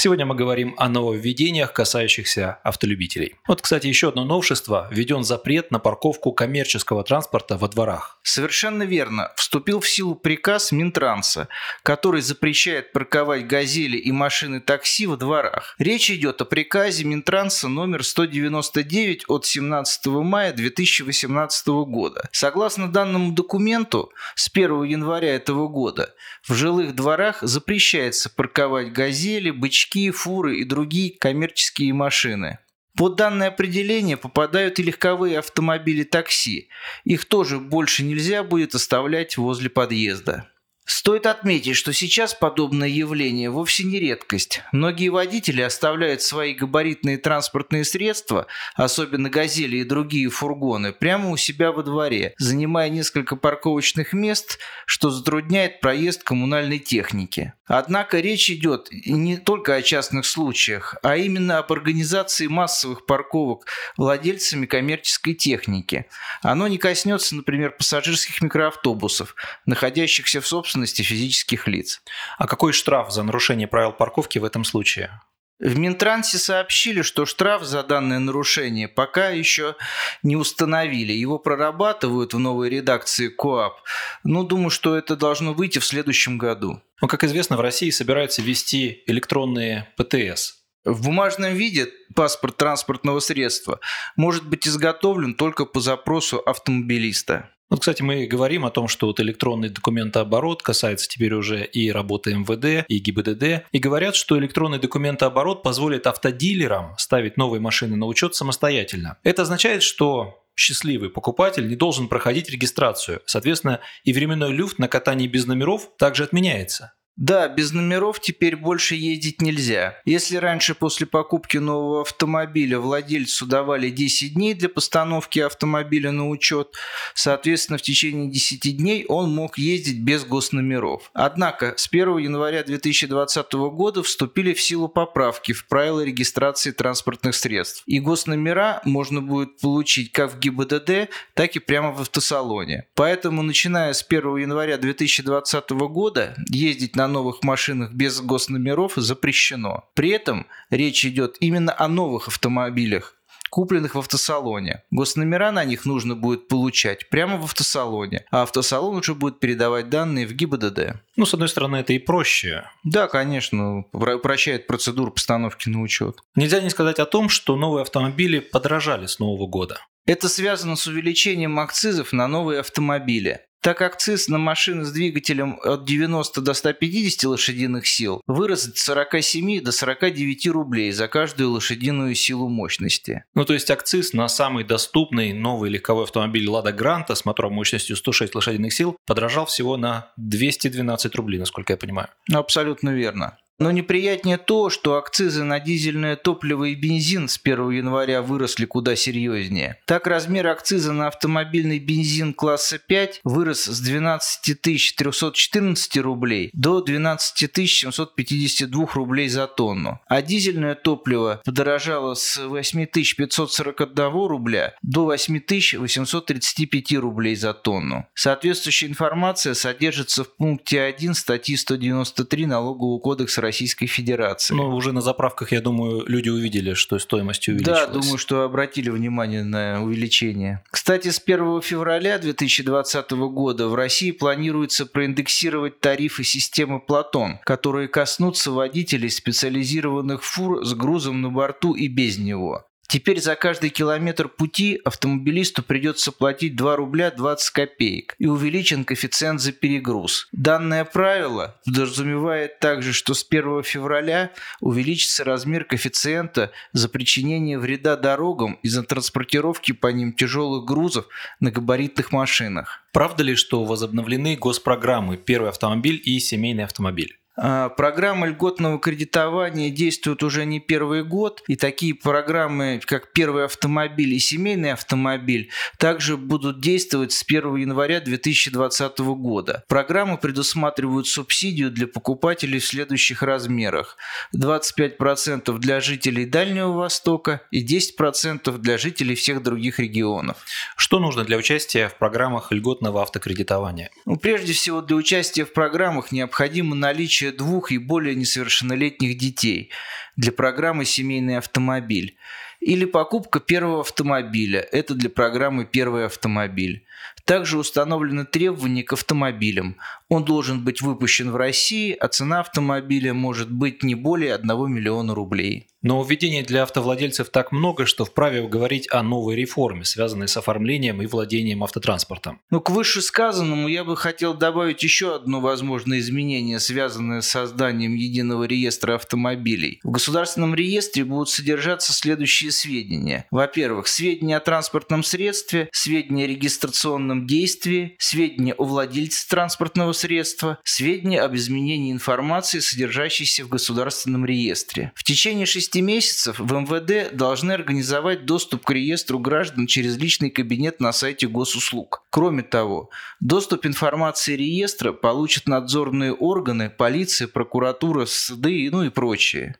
Сегодня 0.05 0.27
мы 0.27 0.35
говорим 0.35 0.75
о 0.77 0.87
нововведениях, 0.87 1.73
касающихся 1.73 2.59
автолюбителей. 2.63 3.37
Вот, 3.47 3.63
кстати, 3.63 3.87
еще 3.87 4.09
одно 4.09 4.23
новшество. 4.23 4.87
Введен 4.91 5.23
запрет 5.23 5.71
на 5.71 5.79
парковку 5.79 6.31
коммерческого 6.31 7.03
транспорта 7.03 7.57
во 7.57 7.67
дворах. 7.67 8.19
Совершенно 8.21 8.83
верно. 8.83 9.31
Вступил 9.35 9.79
в 9.79 9.89
силу 9.89 10.13
приказ 10.13 10.71
Минтранса, 10.71 11.47
который 11.81 12.21
запрещает 12.21 12.91
парковать 12.91 13.47
газели 13.47 13.97
и 13.97 14.11
машины 14.11 14.59
такси 14.59 15.07
в 15.07 15.17
дворах. 15.17 15.73
Речь 15.79 16.11
идет 16.11 16.39
о 16.39 16.45
приказе 16.45 17.03
Минтранса 17.03 17.67
номер 17.67 18.03
199 18.03 19.25
от 19.27 19.47
17 19.47 20.05
мая 20.05 20.53
2018 20.53 21.67
года. 21.67 22.29
Согласно 22.31 22.91
данному 22.91 23.31
документу, 23.31 24.11
с 24.35 24.51
1 24.53 24.83
января 24.83 25.35
этого 25.35 25.67
года 25.67 26.13
в 26.47 26.53
жилых 26.53 26.93
дворах 26.93 27.39
запрещается 27.41 28.29
парковать 28.29 28.93
газели, 28.93 29.49
бычки, 29.49 29.94
легковики, 29.95 30.11
фуры 30.11 30.57
и 30.57 30.63
другие 30.63 31.11
коммерческие 31.17 31.93
машины. 31.93 32.59
Под 32.97 33.15
данное 33.15 33.49
определение 33.49 34.15
попадают 34.15 34.79
и 34.79 34.83
легковые 34.83 35.39
автомобили 35.39 36.03
такси. 36.03 36.69
Их 37.03 37.25
тоже 37.25 37.59
больше 37.59 38.03
нельзя 38.03 38.43
будет 38.43 38.73
оставлять 38.73 39.37
возле 39.37 39.69
подъезда. 39.69 40.49
Стоит 40.87 41.25
отметить, 41.25 41.75
что 41.75 41.93
сейчас 41.93 42.35
подобное 42.35 42.87
явление 42.87 43.49
вовсе 43.49 43.83
не 43.83 43.99
редкость. 43.99 44.61
Многие 44.71 45.09
водители 45.09 45.61
оставляют 45.61 46.21
свои 46.21 46.53
габаритные 46.53 47.17
транспортные 47.17 47.83
средства, 47.83 48.45
особенно 48.75 49.31
«Газели» 49.31 49.77
и 49.77 49.83
другие 49.83 50.29
фургоны, 50.29 50.93
прямо 50.93 51.31
у 51.31 51.37
себя 51.37 51.71
во 51.71 51.81
дворе, 51.81 52.35
занимая 52.37 52.89
несколько 52.89 53.35
парковочных 53.35 54.13
мест, 54.13 54.59
что 54.85 55.09
затрудняет 55.09 55.81
проезд 55.81 56.23
коммунальной 56.23 56.77
техники. 56.77 57.53
Однако 57.67 58.19
речь 58.19 58.49
идет 58.49 58.89
не 58.91 59.37
только 59.37 59.75
о 59.75 59.81
частных 59.81 60.25
случаях, 60.25 60.95
а 61.01 61.17
именно 61.17 61.57
об 61.57 61.71
организации 61.71 62.47
массовых 62.47 63.05
парковок 63.05 63.65
владельцами 63.97 64.65
коммерческой 64.65 65.33
техники. 65.33 66.05
Оно 66.41 66.67
не 66.67 66.77
коснется, 66.77 67.35
например, 67.35 67.71
пассажирских 67.71 68.41
микроавтобусов, 68.41 69.35
находящихся 69.65 70.41
в 70.41 70.47
собственности 70.47 71.01
физических 71.01 71.67
лиц. 71.67 72.01
А 72.37 72.47
какой 72.47 72.71
штраф 72.73 73.11
за 73.11 73.23
нарушение 73.23 73.67
правил 73.67 73.91
парковки 73.91 74.37
в 74.37 74.43
этом 74.43 74.63
случае? 74.63 75.19
В 75.59 75.77
Минтрансе 75.79 76.37
сообщили, 76.37 77.01
что 77.01 77.25
штраф 77.25 77.63
за 77.63 77.81
данное 77.83 78.19
нарушение 78.19 78.89
пока 78.89 79.29
еще 79.29 79.75
не 80.21 80.35
установили. 80.35 81.13
Его 81.13 81.39
прорабатывают 81.39 82.33
в 82.33 82.39
новой 82.39 82.69
редакции 82.69 83.29
КОАП. 83.29 83.81
Но 84.25 84.43
думаю, 84.43 84.69
что 84.69 84.97
это 84.97 85.15
должно 85.15 85.53
выйти 85.53 85.79
в 85.79 85.85
следующем 85.85 86.37
году. 86.37 86.81
Ну, 87.01 87.07
как 87.07 87.23
известно, 87.23 87.55
в 87.55 87.61
России 87.61 87.89
собираются 87.89 88.41
ввести 88.41 89.03
электронные 89.07 89.87
ПТС. 89.95 90.55
В 90.83 91.03
бумажном 91.03 91.53
виде 91.53 91.87
паспорт 92.15 92.57
транспортного 92.57 93.19
средства 93.19 93.79
может 94.17 94.47
быть 94.47 94.67
изготовлен 94.67 95.35
только 95.35 95.65
по 95.65 95.79
запросу 95.79 96.37
автомобилиста. 96.37 97.49
Вот, 97.69 97.79
кстати, 97.79 98.01
мы 98.03 98.27
говорим 98.27 98.65
о 98.65 98.69
том, 98.69 98.87
что 98.87 99.07
вот 99.07 99.19
электронный 99.19 99.69
документооборот 99.69 100.61
касается 100.61 101.07
теперь 101.07 101.33
уже 101.33 101.65
и 101.65 101.91
работы 101.91 102.35
МВД, 102.35 102.85
и 102.87 102.99
ГИБДД. 102.99 103.67
И 103.71 103.79
говорят, 103.79 104.15
что 104.15 104.37
электронный 104.37 104.79
документооборот 104.79 105.63
позволит 105.63 106.05
автодилерам 106.05 106.95
ставить 106.97 107.37
новые 107.37 107.59
машины 107.59 107.95
на 107.95 108.05
учет 108.05 108.35
самостоятельно. 108.35 109.17
Это 109.23 109.41
означает, 109.41 109.81
что 109.81 110.41
счастливый 110.55 111.09
покупатель 111.09 111.67
не 111.67 111.75
должен 111.75 112.07
проходить 112.07 112.49
регистрацию. 112.49 113.21
Соответственно, 113.25 113.81
и 114.03 114.13
временной 114.13 114.53
люфт 114.53 114.79
на 114.79 114.87
катании 114.87 115.27
без 115.27 115.45
номеров 115.45 115.89
также 115.97 116.23
отменяется. 116.23 116.93
Да, 117.17 117.47
без 117.47 117.71
номеров 117.71 118.19
теперь 118.19 118.57
больше 118.57 118.95
ездить 118.95 119.41
нельзя. 119.41 120.01
Если 120.03 120.35
раньше 120.35 120.75
после 120.75 121.07
покупки 121.07 121.57
нового 121.57 122.01
автомобиля 122.01 122.79
владельцу 122.79 123.45
давали 123.45 123.89
10 123.89 124.33
дней 124.33 124.53
для 124.53 124.67
постановки 124.67 125.39
автомобиля 125.39 126.11
на 126.11 126.27
учет, 126.27 126.75
соответственно, 127.13 127.77
в 127.77 127.81
течение 127.81 128.29
10 128.29 128.77
дней 128.77 129.05
он 129.07 129.33
мог 129.33 129.57
ездить 129.57 130.01
без 130.01 130.25
госномеров. 130.25 131.09
Однако 131.13 131.75
с 131.77 131.87
1 131.89 132.17
января 132.17 132.63
2020 132.63 133.53
года 133.53 134.03
вступили 134.03 134.53
в 134.53 134.61
силу 134.61 134.89
поправки 134.89 135.53
в 135.53 135.67
правила 135.67 136.03
регистрации 136.03 136.71
транспортных 136.71 137.35
средств. 137.35 137.83
И 137.85 137.99
госномера 137.99 138.81
можно 138.83 139.21
будет 139.21 139.57
получить 139.61 140.11
как 140.11 140.33
в 140.33 140.39
ГИБДД, 140.39 141.09
так 141.33 141.55
и 141.55 141.59
прямо 141.59 141.93
в 141.93 142.01
автосалоне. 142.01 142.87
Поэтому, 142.93 143.41
начиная 143.41 143.93
с 143.93 144.05
1 144.05 144.35
января 144.35 144.77
2020 144.77 145.69
года, 145.71 146.35
ездить 146.49 146.97
на 146.97 147.04
на 147.05 147.13
новых 147.13 147.43
машинах 147.43 147.93
без 147.93 148.19
госномеров 148.19 148.93
запрещено. 148.95 149.83
При 149.93 150.09
этом 150.09 150.47
речь 150.71 151.05
идет 151.05 151.37
именно 151.39 151.75
о 151.77 151.87
новых 151.87 152.27
автомобилях, 152.29 153.15
купленных 153.51 153.93
в 153.93 153.99
автосалоне. 153.99 154.81
Госномера 154.89 155.51
на 155.51 155.63
них 155.65 155.85
нужно 155.85 156.15
будет 156.15 156.47
получать 156.47 157.09
прямо 157.09 157.37
в 157.37 157.43
автосалоне, 157.43 158.25
а 158.31 158.41
автосалон 158.41 158.97
уже 158.97 159.13
будет 159.13 159.39
передавать 159.39 159.89
данные 159.89 160.25
в 160.25 160.33
ГИБДД. 160.33 161.01
Ну, 161.15 161.25
с 161.25 161.33
одной 161.33 161.47
стороны, 161.47 161.77
это 161.77 161.93
и 161.93 161.99
проще. 161.99 162.63
Да, 162.83 163.07
конечно, 163.07 163.85
упрощает 163.91 164.65
процедуру 164.65 165.11
постановки 165.11 165.69
на 165.69 165.81
учет. 165.81 166.17
Нельзя 166.35 166.59
не 166.59 166.71
сказать 166.71 166.97
о 166.97 167.05
том, 167.05 167.29
что 167.29 167.55
новые 167.55 167.83
автомобили 167.83 168.39
подорожали 168.39 169.05
с 169.05 169.19
Нового 169.19 169.47
года. 169.47 169.79
Это 170.07 170.27
связано 170.27 170.75
с 170.75 170.85
увеличением 170.87 171.59
акцизов 171.59 172.13
на 172.13 172.27
новые 172.27 172.59
автомобили. 172.59 173.41
Так 173.65 173.81
акциз 173.81 174.27
на 174.27 174.37
машины 174.37 174.85
с 174.85 174.91
двигателем 174.91 175.59
от 175.63 175.85
90 175.85 176.39
до 176.41 176.53
150 176.53 177.23
лошадиных 177.23 177.87
сил 177.87 178.21
вырос 178.27 178.65
с 178.65 178.83
47 178.83 179.59
до 179.59 179.71
49 179.71 180.47
рублей 180.49 180.91
за 180.91 181.07
каждую 181.07 181.49
лошадиную 181.49 182.13
силу 182.13 182.47
мощности. 182.47 183.23
Ну, 183.33 183.43
то 183.43 183.55
есть 183.55 183.71
акциз 183.71 184.13
на 184.13 184.27
самый 184.27 184.65
доступный 184.65 185.33
новый 185.33 185.71
легковой 185.71 186.03
автомобиль 186.03 186.47
«Лада 186.47 186.71
Гранта» 186.71 187.15
с 187.15 187.25
мотором 187.25 187.53
мощностью 187.53 187.95
106 187.95 188.35
лошадиных 188.35 188.71
сил 188.71 188.97
подорожал 189.07 189.47
всего 189.47 189.77
на 189.77 190.11
212 190.17 191.15
рублей, 191.15 191.39
насколько 191.39 191.73
я 191.73 191.77
понимаю. 191.77 192.09
Абсолютно 192.31 192.91
верно. 192.91 193.39
Но 193.57 193.71
неприятнее 193.71 194.37
то, 194.37 194.69
что 194.69 194.97
акцизы 194.97 195.43
на 195.43 195.59
дизельное 195.59 196.15
топливо 196.17 196.65
и 196.65 196.75
бензин 196.75 197.29
с 197.29 197.39
1 197.41 197.69
января 197.71 198.21
выросли 198.21 198.65
куда 198.65 198.95
серьезнее. 198.95 199.77
Так 199.85 200.07
размер 200.07 200.47
акциза 200.47 200.91
на 200.91 201.07
автомобильный 201.07 201.79
бензин 201.79 202.33
класса 202.33 202.79
5 202.79 203.21
вырос 203.23 203.63
с 203.63 203.79
12 203.79 204.61
314 204.61 205.97
рублей 205.97 206.49
до 206.53 206.81
12 206.81 207.69
752 207.69 208.87
рублей 208.93 209.29
за 209.29 209.47
тонну, 209.47 209.99
а 210.07 210.21
дизельное 210.21 210.75
топливо 210.75 211.41
подорожало 211.45 212.13
с 212.15 212.37
8 212.45 212.85
541 212.85 214.11
рубля 214.27 214.75
до 214.81 215.05
8 215.05 215.39
835 215.79 216.93
рублей 216.93 217.35
за 217.35 217.53
тонну. 217.53 218.05
Соответствующая 218.13 218.87
информация 218.87 219.53
содержится 219.53 220.23
в 220.23 220.35
пункте 220.35 220.81
1 220.81 221.13
статьи 221.13 221.55
193 221.55 222.45
Налогового 222.45 222.99
кодекса 222.99 223.44
Российской 223.45 223.85
Федерации. 223.85 224.55
Но 224.55 224.75
уже 224.75 224.91
на 224.91 225.01
заправках, 225.01 225.51
я 225.51 225.61
думаю, 225.61 226.03
люди 226.07 226.29
увидели, 226.29 226.73
что 226.73 226.97
стоимость 226.99 227.47
увеличилась. 227.47 227.79
Да, 227.79 227.87
думаю, 227.87 228.17
что 228.17 228.41
обратили 228.41 228.89
внимание 228.89 229.43
на 229.43 229.83
увеличение. 229.83 230.63
Кстати, 230.71 231.09
с 231.09 231.21
1 231.23 231.61
февраля 231.61 232.17
2020 232.17 233.11
года 233.11 233.67
в 233.67 233.75
России 233.75 234.11
планируется 234.11 234.85
проиндексировать 234.85 235.79
тарифы 235.79 236.23
системы 236.23 236.79
Платон, 236.79 237.39
которые 237.43 237.87
коснутся 237.87 238.51
водителей 238.51 239.09
специализированных 239.09 240.23
фур 240.23 240.65
с 240.65 240.73
грузом 240.73 241.21
на 241.21 241.29
борту 241.29 241.73
и 241.73 241.87
без 241.87 242.17
него. 242.17 242.65
Теперь 242.87 243.19
за 243.19 243.35
каждый 243.35 243.71
километр 243.71 244.29
пути 244.29 244.79
автомобилисту 244.83 245.63
придется 245.63 246.11
платить 246.11 246.55
2 246.55 246.75
рубля 246.75 247.11
20 247.11 247.49
копеек 247.49 248.15
и 248.19 248.27
увеличен 248.27 248.85
коэффициент 248.85 249.41
за 249.41 249.51
перегруз. 249.51 250.27
Данное 250.31 250.85
правило 250.85 251.59
подразумевает 251.65 252.59
также, 252.59 252.93
что 252.93 253.13
с 253.13 253.25
1 253.27 253.63
февраля 253.63 254.31
увеличится 254.61 255.23
размер 255.23 255.65
коэффициента 255.65 256.51
за 256.73 256.87
причинение 256.89 257.57
вреда 257.57 257.95
дорогам 257.95 258.59
из-за 258.61 258.83
транспортировки 258.83 259.71
по 259.71 259.87
ним 259.87 260.13
тяжелых 260.13 260.65
грузов 260.65 261.07
на 261.39 261.51
габаритных 261.51 262.11
машинах. 262.11 262.85
Правда 262.93 263.23
ли, 263.23 263.35
что 263.35 263.63
возобновлены 263.65 264.37
госпрограммы 264.37 265.17
«Первый 265.17 265.49
автомобиль» 265.49 266.01
и 266.03 266.19
«Семейный 266.19 266.63
автомобиль»? 266.63 267.17
А, 267.37 267.69
программа 267.69 268.27
льготного 268.27 268.79
кредитования 268.79 269.69
действует 269.69 270.23
уже 270.23 270.45
не 270.45 270.59
первый 270.59 271.03
год, 271.03 271.43
и 271.47 271.55
такие 271.55 271.93
программы, 271.93 272.79
как 272.85 273.11
первый 273.11 273.45
автомобиль 273.45 274.13
и 274.13 274.19
семейный 274.19 274.71
автомобиль, 274.71 275.49
также 275.77 276.17
будут 276.17 276.61
действовать 276.61 277.11
с 277.11 277.23
1 277.23 277.55
января 277.57 277.99
2020 277.99 278.99
года. 278.99 279.63
Программы 279.67 280.17
предусматривают 280.17 281.07
субсидию 281.07 281.71
для 281.71 281.87
покупателей 281.87 282.59
в 282.59 282.65
следующих 282.65 283.21
размерах. 283.21 283.97
25% 284.35 285.57
для 285.57 285.81
жителей 285.81 286.25
Дальнего 286.25 286.71
Востока 286.71 287.41
и 287.51 287.65
10% 287.65 288.57
для 288.57 288.77
жителей 288.77 289.15
всех 289.15 289.43
других 289.43 289.79
регионов. 289.79 290.37
Что 290.77 290.99
нужно 290.99 291.23
для 291.25 291.37
участия 291.37 291.89
в 291.89 291.97
программах 291.97 292.51
льготного 292.51 293.01
автокредитования? 293.01 293.89
Ну, 294.05 294.15
прежде 294.17 294.53
всего, 294.53 294.81
для 294.81 294.95
участия 294.95 295.45
в 295.45 295.53
программах 295.53 296.11
необходимо 296.11 296.75
наличие 296.75 297.24
наличие 297.25 297.31
двух 297.31 297.71
и 297.71 297.77
более 297.77 298.15
несовершеннолетних 298.15 299.17
детей 299.17 299.69
для 300.15 300.31
программы 300.31 300.85
«Семейный 300.85 301.37
автомобиль» 301.37 302.17
или 302.61 302.85
покупка 302.85 303.39
первого 303.39 303.81
автомобиля– 303.81 304.59
это 304.71 304.95
для 304.95 305.09
программы 305.09 305.65
«Первый 305.65 306.05
автомобиль». 306.05 306.85
Также 307.25 307.57
установлены 307.57 308.25
требования 308.25 308.83
к 308.83 308.93
автомобилям. 308.93 309.77
Он 310.09 310.23
должен 310.23 310.63
быть 310.63 310.81
выпущен 310.81 311.31
в 311.31 311.35
России, 311.35 311.95
а 311.99 312.07
цена 312.07 312.41
автомобиля 312.41 313.13
может 313.13 313.51
быть 313.51 313.83
не 313.83 313.95
более 313.95 314.35
1 314.35 314.47
миллиона 314.71 315.15
рублей. 315.15 315.67
Но 315.85 316.03
введений 316.03 316.41
для 316.41 316.63
автовладельцев 316.63 317.29
так 317.29 317.51
много, 317.51 317.85
что 317.85 318.05
вправе 318.05 318.47
говорить 318.47 318.87
о 318.91 319.03
новой 319.03 319.35
реформе, 319.35 319.85
связанной 319.85 320.27
с 320.27 320.35
оформлением 320.35 320.99
и 320.99 321.05
владением 321.05 321.63
автотранспортом. 321.63 322.41
Ну, 322.49 322.59
к 322.59 322.71
вышесказанному 322.71 323.67
я 323.67 323.83
бы 323.83 323.95
хотел 323.95 324.33
добавить 324.33 324.81
еще 324.81 325.15
одно 325.15 325.41
возможное 325.41 325.99
изменение, 325.99 326.59
связанное 326.59 327.21
с 327.21 327.27
созданием 327.27 327.93
единого 327.93 328.45
реестра 328.45 328.95
автомобилей. 328.95 329.79
В 329.83 329.91
государственном 329.91 330.55
реестре 330.55 331.05
будут 331.05 331.29
содержаться 331.29 331.93
следующие 331.93 332.51
сведения. 332.51 333.27
Во-первых, 333.29 333.85
сведения 333.87 334.37
о 334.37 334.39
транспортном 334.39 335.03
средстве, 335.03 335.69
сведения 335.71 336.23
о 336.23 336.27
регистрационном 336.27 337.27
действии, 337.27 337.95
сведения 337.99 338.53
о 338.53 338.63
владельце 338.63 339.29
транспортного 339.29 339.93
средства, 339.95 340.59
сведения 340.63 341.21
об 341.21 341.35
изменении 341.35 341.91
информации, 341.91 342.59
содержащейся 342.59 343.43
в 343.43 343.49
государственном 343.49 344.25
реестре. 344.25 344.91
В 344.95 345.03
течение 345.03 345.45
шести 345.45 345.75
6 345.75 345.81
месяцев 345.81 346.39
в 346.39 346.53
МВД 346.53 347.15
должны 347.15 347.51
организовать 347.51 348.25
доступ 348.25 348.65
к 348.65 348.71
реестру 348.71 349.19
граждан 349.19 349.67
через 349.67 349.97
личный 349.97 350.29
кабинет 350.29 350.79
на 350.79 350.93
сайте 350.93 351.27
госуслуг. 351.27 352.03
Кроме 352.11 352.43
того, 352.43 352.89
доступ 353.19 353.65
информации 353.65 354.35
реестра 354.35 354.93
получат 354.93 355.47
надзорные 355.47 356.13
органы, 356.13 356.69
полиция, 356.69 357.27
прокуратура, 357.27 358.05
суды, 358.05 358.69
ну 358.71 358.83
и 358.83 358.89
прочее. 358.89 359.55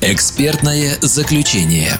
Экспертное 0.00 0.98
заключение. 1.00 1.98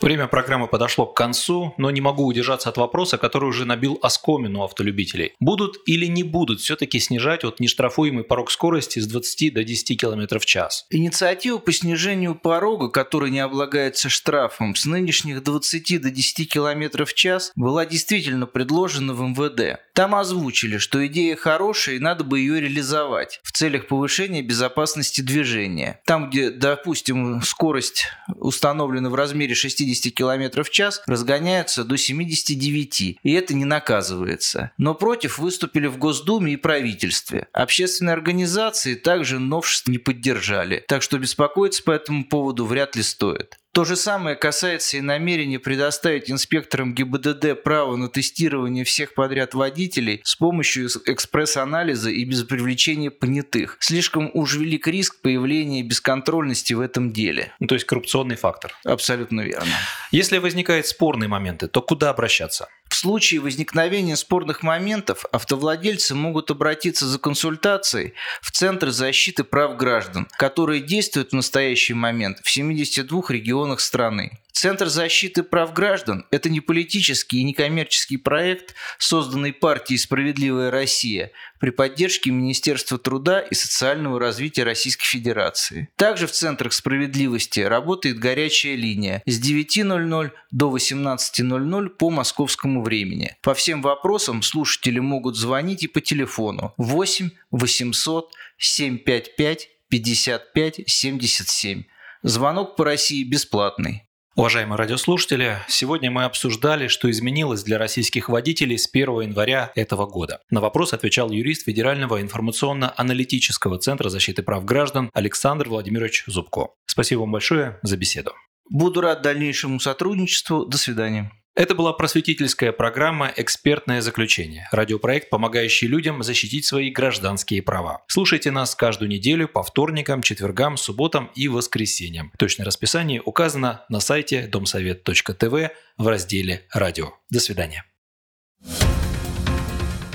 Время 0.00 0.28
программы 0.28 0.66
подошло 0.66 1.04
к 1.04 1.14
концу, 1.14 1.74
но 1.76 1.90
не 1.90 2.00
могу 2.00 2.24
удержаться 2.24 2.70
от 2.70 2.78
вопроса, 2.78 3.18
который 3.18 3.50
уже 3.50 3.66
набил 3.66 3.98
оскомину 4.00 4.62
автолюбителей. 4.62 5.34
Будут 5.40 5.76
или 5.84 6.06
не 6.06 6.22
будут 6.22 6.60
все-таки 6.60 6.98
снижать 6.98 7.44
от 7.44 7.60
нештрафуемый 7.60 8.24
порог 8.24 8.50
скорости 8.50 8.98
с 8.98 9.06
20 9.06 9.52
до 9.52 9.62
10 9.62 10.00
км 10.00 10.38
в 10.38 10.46
час? 10.46 10.86
Инициатива 10.88 11.58
по 11.58 11.70
снижению 11.70 12.34
порога, 12.34 12.88
который 12.88 13.30
не 13.30 13.40
облагается 13.40 14.08
штрафом, 14.08 14.74
с 14.74 14.86
нынешних 14.86 15.42
20 15.42 16.00
до 16.00 16.10
10 16.10 16.50
км 16.50 17.04
в 17.04 17.12
час 17.12 17.52
была 17.54 17.84
действительно 17.84 18.46
предложена 18.46 19.12
в 19.12 19.20
МВД. 19.20 19.80
Там 19.92 20.14
озвучили, 20.14 20.78
что 20.78 21.06
идея 21.08 21.36
хорошая 21.36 21.96
и 21.96 21.98
надо 21.98 22.24
бы 22.24 22.38
ее 22.38 22.58
реализовать 22.58 23.38
в 23.42 23.52
целях 23.52 23.86
повышения 23.86 24.40
безопасности 24.40 25.20
движения. 25.20 26.00
Там, 26.06 26.30
где, 26.30 26.50
допустим, 26.50 27.42
скорость 27.42 28.06
установлена 28.36 29.10
в 29.10 29.14
размере 29.14 29.54
60 29.54 29.89
60 29.94 30.14
км 30.14 30.62
в 30.62 30.70
час 30.70 31.02
разгоняются 31.06 31.84
до 31.84 31.96
79, 31.96 33.18
и 33.22 33.32
это 33.32 33.54
не 33.54 33.64
наказывается. 33.64 34.70
Но 34.78 34.94
против 34.94 35.38
выступили 35.38 35.86
в 35.86 35.98
Госдуме 35.98 36.54
и 36.54 36.56
правительстве. 36.56 37.48
Общественные 37.52 38.14
организации 38.14 38.94
также 38.94 39.38
новшеств 39.38 39.88
не 39.88 39.98
поддержали, 39.98 40.84
так 40.86 41.02
что 41.02 41.18
беспокоиться 41.18 41.82
по 41.82 41.90
этому 41.90 42.24
поводу 42.24 42.64
вряд 42.66 42.96
ли 42.96 43.02
стоит. 43.02 43.59
То 43.72 43.84
же 43.84 43.94
самое 43.94 44.34
касается 44.34 44.96
и 44.96 45.00
намерения 45.00 45.60
предоставить 45.60 46.28
инспекторам 46.28 46.92
ГИБДД 46.92 47.62
право 47.62 47.94
на 47.94 48.08
тестирование 48.08 48.84
всех 48.84 49.14
подряд 49.14 49.54
водителей 49.54 50.20
с 50.24 50.34
помощью 50.34 50.88
экспресс-анализа 50.88 52.10
и 52.10 52.24
без 52.24 52.42
привлечения 52.42 53.12
понятых. 53.12 53.76
Слишком 53.78 54.28
уж 54.34 54.56
велик 54.56 54.88
риск 54.88 55.20
появления 55.22 55.84
бесконтрольности 55.84 56.74
в 56.74 56.80
этом 56.80 57.12
деле. 57.12 57.52
Ну, 57.60 57.68
то 57.68 57.76
есть 57.76 57.86
коррупционный 57.86 58.36
фактор. 58.36 58.74
Абсолютно 58.84 59.42
верно. 59.42 59.72
Если 60.10 60.38
возникают 60.38 60.88
спорные 60.88 61.28
моменты, 61.28 61.68
то 61.68 61.80
куда 61.80 62.10
обращаться? 62.10 62.68
Случае 63.00 63.40
возникновения 63.40 64.14
спорных 64.14 64.62
моментов 64.62 65.24
автовладельцы 65.32 66.14
могут 66.14 66.50
обратиться 66.50 67.06
за 67.06 67.18
консультацией 67.18 68.12
в 68.42 68.50
Центр 68.50 68.90
защиты 68.90 69.42
прав 69.42 69.78
граждан, 69.78 70.28
который 70.36 70.82
действует 70.82 71.30
в 71.30 71.34
настоящий 71.34 71.94
момент 71.94 72.40
в 72.42 72.50
72 72.50 73.22
регионах 73.30 73.80
страны. 73.80 74.38
Центр 74.52 74.88
защиты 74.88 75.42
прав 75.42 75.72
граждан– 75.72 76.26
это 76.30 76.50
не 76.50 76.60
политический 76.60 77.38
и 77.38 77.44
не 77.44 77.54
коммерческий 77.54 78.18
проект, 78.18 78.74
созданный 78.98 79.54
партией 79.54 79.96
«Справедливая 79.96 80.70
Россия» 80.70 81.32
при 81.60 81.70
поддержке 81.70 82.30
Министерства 82.30 82.98
труда 82.98 83.40
и 83.40 83.54
социального 83.54 84.18
развития 84.18 84.64
Российской 84.64 85.06
Федерации. 85.06 85.90
Также 85.96 86.26
в 86.26 86.32
Центрах 86.32 86.72
справедливости 86.72 87.60
работает 87.60 88.18
горячая 88.18 88.74
линия 88.74 89.22
с 89.26 89.38
9.00 89.40 90.30
до 90.50 90.76
18.00 90.76 91.88
по 91.90 92.10
московскому 92.10 92.82
времени. 92.82 93.36
По 93.42 93.54
всем 93.54 93.82
вопросам 93.82 94.42
слушатели 94.42 94.98
могут 94.98 95.36
звонить 95.36 95.84
и 95.84 95.88
по 95.88 96.00
телефону 96.00 96.74
8 96.78 97.30
800 97.50 98.32
755 98.56 99.68
55 99.90 100.80
77. 100.86 101.82
Звонок 102.22 102.76
по 102.76 102.84
России 102.84 103.22
бесплатный. 103.24 104.06
Уважаемые 104.40 104.78
радиослушатели, 104.78 105.58
сегодня 105.68 106.10
мы 106.10 106.24
обсуждали, 106.24 106.88
что 106.88 107.10
изменилось 107.10 107.62
для 107.62 107.76
российских 107.76 108.30
водителей 108.30 108.78
с 108.78 108.88
1 108.90 109.20
января 109.20 109.70
этого 109.74 110.06
года. 110.06 110.40
На 110.48 110.62
вопрос 110.62 110.94
отвечал 110.94 111.30
юрист 111.30 111.66
Федерального 111.66 112.22
информационно-аналитического 112.22 113.78
центра 113.78 114.08
защиты 114.08 114.42
прав 114.42 114.64
граждан 114.64 115.10
Александр 115.12 115.68
Владимирович 115.68 116.24
Зубко. 116.26 116.68
Спасибо 116.86 117.20
вам 117.20 117.32
большое 117.32 117.78
за 117.82 117.98
беседу. 117.98 118.32
Буду 118.70 119.02
рад 119.02 119.20
дальнейшему 119.20 119.78
сотрудничеству. 119.78 120.64
До 120.64 120.78
свидания. 120.78 121.30
Это 121.56 121.74
была 121.74 121.92
просветительская 121.92 122.70
программа 122.70 123.32
«Экспертное 123.36 124.00
заключение»– 124.02 124.68
радиопроект, 124.72 125.30
помогающий 125.30 125.88
людям 125.88 126.22
защитить 126.22 126.64
свои 126.64 126.90
гражданские 126.90 127.60
права. 127.60 128.02
Слушайте 128.06 128.52
нас 128.52 128.76
каждую 128.76 129.08
неделю 129.08 129.48
по 129.48 129.64
вторникам, 129.64 130.22
четвергам, 130.22 130.76
субботам 130.76 131.30
и 131.34 131.48
воскресеньям. 131.48 132.32
Точное 132.38 132.64
расписание 132.64 133.20
указано 133.20 133.84
на 133.88 133.98
сайте 133.98 134.46
домсовет.тв 134.46 135.70
в 135.98 136.06
разделе 136.06 136.66
«Радио». 136.72 137.14
До 137.30 137.40
свидания. 137.40 137.84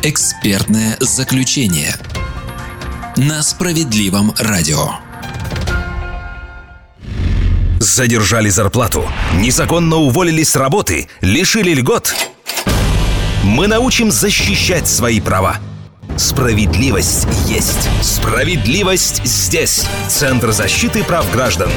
«Экспертное 0.03 0.95
заключение» 1.01 1.95
на 3.17 3.41
Справедливом 3.41 4.33
радио. 4.37 5.04
Задержали 7.79 8.49
зарплату, 8.49 9.05
незаконно 9.33 9.97
уволили 9.97 10.43
с 10.43 10.55
работы, 10.55 11.07
лишили 11.21 11.73
льгот. 11.73 12.15
Мы 13.43 13.67
научим 13.67 14.11
защищать 14.11 14.87
свои 14.87 15.19
права. 15.19 15.57
Справедливость 16.17 17.27
есть. 17.47 17.89
Справедливость 18.01 19.21
здесь. 19.25 19.85
Центр 20.07 20.51
защиты 20.51 21.03
прав 21.03 21.29
граждан. 21.31 21.69